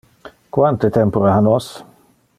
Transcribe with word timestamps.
Quante 0.55 0.89
tempore 0.95 1.29
ha 1.35 1.39
nos? 1.49 1.67